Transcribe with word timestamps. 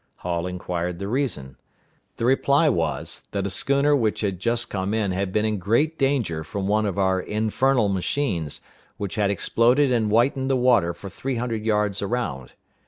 Hall 0.15 0.47
inquired 0.47 0.97
the 0.97 1.07
reason. 1.07 1.57
The 2.17 2.25
reply 2.25 2.69
was, 2.69 3.27
that 3.33 3.45
a 3.45 3.51
schooner 3.51 3.95
which 3.95 4.21
had 4.21 4.39
just 4.39 4.67
come 4.71 4.95
in 4.95 5.11
had 5.11 5.31
been 5.31 5.45
in 5.45 5.59
great 5.59 5.95
danger 5.99 6.43
from 6.43 6.65
one 6.67 6.87
of 6.87 6.97
our 6.97 7.19
infernal 7.19 7.87
machines, 7.87 8.61
which 8.97 9.13
had 9.13 9.29
exploded 9.29 9.91
and 9.91 10.09
whitened 10.09 10.49
the 10.49 10.55
water 10.57 10.95
for 10.95 11.07
three 11.07 11.35
hundred 11.35 11.65
yards 11.65 12.01
around. 12.01 12.53